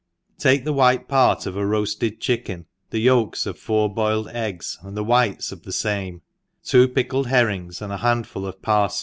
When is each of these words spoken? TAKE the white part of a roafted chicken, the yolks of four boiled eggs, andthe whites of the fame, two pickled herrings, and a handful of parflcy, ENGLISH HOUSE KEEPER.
TAKE 0.39 0.65
the 0.65 0.73
white 0.73 1.07
part 1.07 1.45
of 1.45 1.55
a 1.55 1.63
roafted 1.63 2.19
chicken, 2.19 2.65
the 2.89 2.97
yolks 2.97 3.45
of 3.45 3.59
four 3.59 3.87
boiled 3.87 4.29
eggs, 4.29 4.79
andthe 4.83 5.05
whites 5.05 5.51
of 5.51 5.61
the 5.61 5.71
fame, 5.71 6.23
two 6.63 6.87
pickled 6.87 7.27
herrings, 7.27 7.83
and 7.83 7.93
a 7.93 7.97
handful 7.97 8.47
of 8.47 8.55
parflcy, 8.63 8.67
ENGLISH 8.67 8.89
HOUSE 8.89 8.97
KEEPER. 8.97 8.99